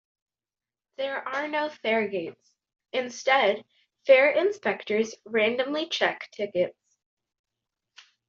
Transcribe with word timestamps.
There 0.97 1.17
are 1.27 1.47
no 1.47 1.69
faregates; 1.69 2.55
instead, 2.91 3.63
fare 4.07 4.31
inspectors 4.31 5.13
randomly 5.25 5.89
check 5.89 6.27
tickets. 6.31 6.97